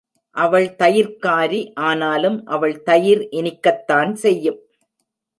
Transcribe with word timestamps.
அவள் 0.35 0.75
தயிர்க்காரி 0.79 1.59
ஆனாலும் 1.81 2.45
அவள் 2.45 2.83
தயிர் 2.83 3.21
இனிக்கத்தான் 3.31 4.13
செய்யும்! 4.13 4.59